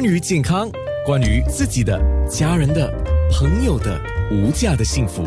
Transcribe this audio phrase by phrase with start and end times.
[0.00, 0.70] 关于健康，
[1.04, 2.00] 关于自己的、
[2.30, 2.88] 家人的、
[3.32, 5.24] 朋友的无价的幸福，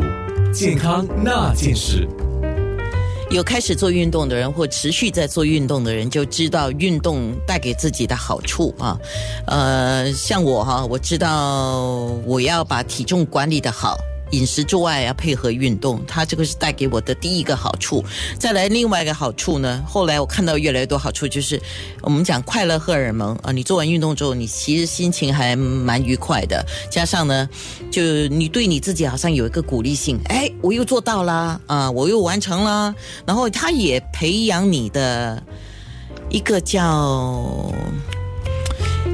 [0.50, 2.08] 健康那件事。
[3.30, 8.98] 有开始做运动的人，或持续在做运动的人，就知道运动带给自己的好处啊。
[9.46, 13.98] 呃，像我哈，我知道我要把体重管理的好。
[14.32, 18.04] 饮食之外要配合运动，它这个是带给我的第一个好处。
[18.38, 21.60] 再来另外一个好处呢，后来我看到越来越多好处，就是
[22.02, 23.52] 我们讲快乐荷尔蒙啊。
[23.52, 27.48] 你做完运动之后，你其实心情还蛮愉快的，加上呢，
[27.90, 32.94] 就你对你自己好像有一个鼓励性，哎，我又做到了啊，我又完成了。
[33.26, 35.42] 然后它也培养你的
[36.30, 37.72] 一个叫。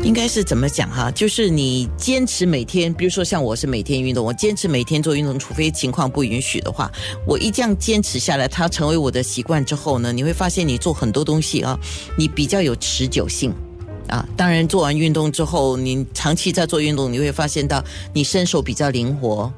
[0.09, 1.11] 应该是怎么讲哈？
[1.11, 6.91] 就是你坚持每天，比如说像我是每天运动，我坚持每天做运动，除非情况不允许的话，
[7.27, 11.79] 我一这样坚持下来，它成为我的习惯之后呢，你会发现你做很多东西啊，
[12.17, 13.53] 你比较有持久性
[14.07, 14.27] 啊。
[14.34, 17.84] 当然，做完运动之后，你长期在做运动，你会发现到
[18.15, 19.53] 你身手比较灵活，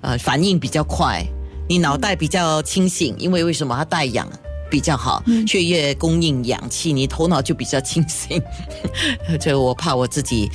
[0.00, 1.22] 呃，反应比较快，
[1.68, 4.26] 你脑袋比较清醒，因为为什么它带氧？
[4.70, 8.40] 比较好，血液供应氧气，你头脑就比较清醒。
[9.40, 10.48] 这我怕我自己。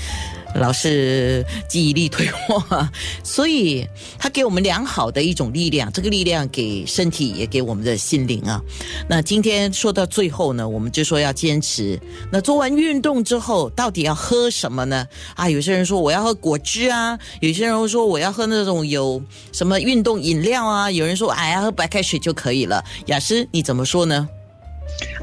[0.55, 2.89] 老是记忆力退化，
[3.23, 8.61] 所以他给我们良好的一种力量，这个力量给身体也给我们的心灵啊。
[9.07, 11.99] 那今天说到最后呢，我们就说要坚持。
[12.31, 15.05] 那做完运动之后，到底要喝什么呢？
[15.35, 22.83] 啊，有些人说我要喝果汁啊，有些人说我要喝那种有什么运动饮料啊，有人说哎呀喝白开水就可以了。
[23.07, 24.27] 雅诗你怎么说呢？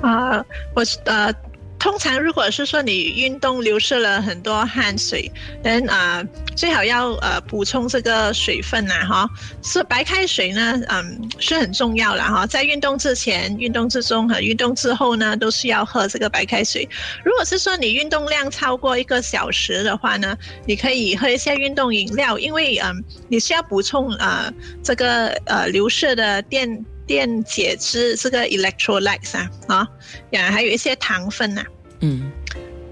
[0.02, 0.44] 啊，
[0.74, 1.34] 我是呃。
[1.82, 5.28] 通常，如果是说你运动流失了很多汗水，
[5.64, 6.22] 嗯啊，
[6.54, 9.28] 最好要呃补充这个水分呐，哈。
[9.64, 12.46] 是白开水呢，嗯，是很重要了哈。
[12.46, 16.88] 在运动之前、运动之中和运动之后呢，都是要喝这个白开水。
[17.24, 24.52] 如果是说你运动量超过一个小时的话呢，你可以喝一些运动饮料，因为嗯，你需要补充啊
[24.84, 26.84] 这个呃流失的电。
[27.12, 29.88] 电解质这个 electrolytes 啊，啊，
[30.30, 31.62] 呀，还有一些糖分呐。
[32.00, 32.32] 嗯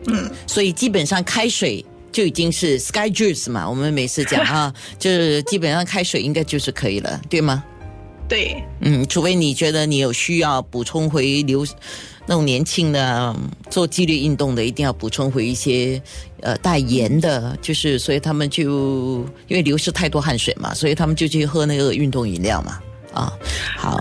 [0.09, 1.83] 嗯，所以基本上开水
[2.13, 3.67] 就已经是 sky juice 嘛。
[3.67, 7.65] 我们每次讲 啊，就是基本上开水应该就是可以了，对吗？
[8.29, 8.63] 对。
[8.83, 11.67] 嗯，除非你觉得你有需要补充回流，
[12.27, 13.35] 那种年轻的
[13.71, 16.01] 做激烈运动的，一定要补充回一些
[16.43, 22.79] 呃带盐的，就是所以他们就因为流失太多汗水嘛，所以他们就去喝那个运动饮料嘛。
[23.13, 23.33] 啊，
[23.77, 23.99] 好。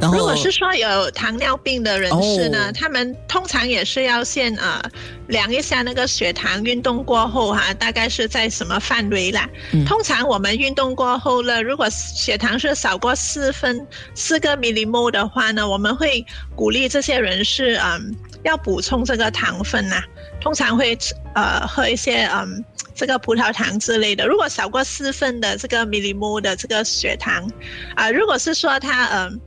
[0.00, 4.80] 然后，如果是说有糖尿病的人士呢，他们通常也是要先呃
[5.28, 9.48] 量一下那个血糖，运动过后哈，大概是在什么范围啦？
[9.86, 16.24] 通常我们运动过后呢，如果血糖是少过四分四个 millimol 的话呢，我们会
[16.56, 20.02] 鼓励这些人士嗯要补充这个糖分呐。
[20.40, 20.96] 通常会
[21.34, 22.64] 呃喝一些嗯
[22.98, 24.26] 这个葡萄糖之类的。
[24.26, 27.48] 如果少过四分的这个 m i l l i m o 的这个血糖
[27.94, 29.40] 啊，如果是说他嗯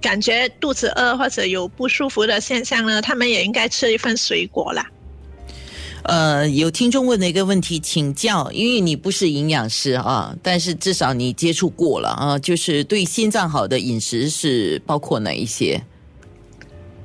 [0.00, 4.84] 感觉肚子饿或者有不舒服的现象呢，他们也应该吃一份水果啦。
[6.02, 15.82] 呃，有听众问的一个问题，请教，因为你不是营养师啊，但是至少你接触过了啊，就是对心脏好的饮食是包括哪一些？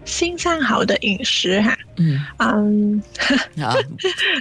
[0.06, 2.20] 心脏好的饮食哈，嗯。
[2.40, 3.04] 嗯，
[3.62, 3.76] 好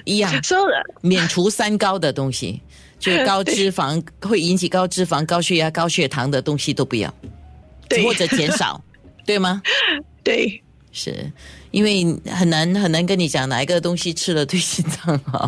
[0.04, 0.82] 一样， 说了。
[1.00, 2.60] 免除三高的东西，
[2.98, 7.12] 就高脂 肪会引起高脂肪、高血压、高血糖的东西都不要，
[7.88, 8.02] 对。
[8.04, 8.82] 或者减少，
[9.26, 9.62] 对吗？
[10.24, 10.62] 对，
[10.92, 11.30] 是。
[11.70, 15.46] 因为很难很难跟你讲哪一个东西吃了对心脏好。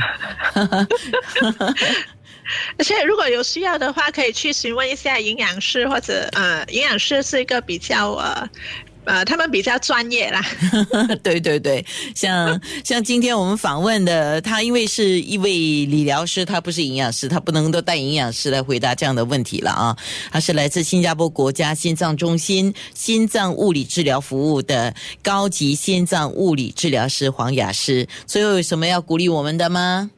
[2.78, 8.48] 而且如果有需要的话，可以去询问一下营养师，或者呃，营养师是一个比较呃。
[9.04, 10.40] 呃，他们比较专业啦。
[11.22, 19.96] 对对对，像像今天我们访问的他，因为是一位理疗师，他不是营养师，他不能够带营养师来回答这样的问题了啊。
[20.30, 28.06] 他是来自新加坡国家心脏中心心脏物理治疗服务的高级心脏物理治疗师黄雅诗。
[28.26, 30.10] 最后有什么要鼓励我们的吗？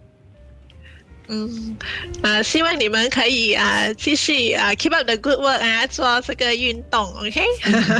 [1.28, 1.76] 嗯，
[2.22, 7.40] 啊，希望你们可以啊继续啊 keep up the good work 啊，做这个运动，OK？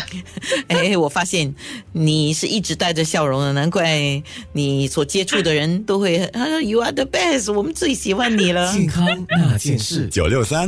[0.69, 1.55] 哎，我发现
[1.93, 4.23] 你是一直带着笑容的，难怪
[4.53, 8.71] 你所接触的人都会，他说 You are the best，我们最喜欢你了。
[8.73, 10.63] 健康那件事，九六三。